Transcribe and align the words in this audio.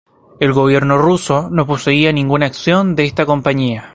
El 0.39 0.51
gobierno 0.51 0.97
ruso 0.97 1.51
no 1.51 1.67
poseía 1.67 2.11
ninguna 2.11 2.47
acción 2.47 2.95
de 2.95 3.05
esta 3.05 3.27
compañía. 3.27 3.87